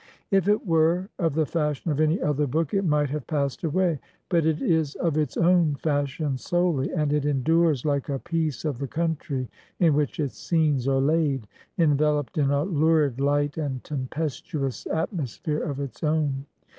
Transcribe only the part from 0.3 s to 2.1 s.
If it were of the fashion of